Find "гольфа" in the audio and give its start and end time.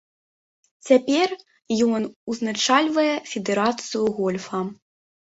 4.17-4.63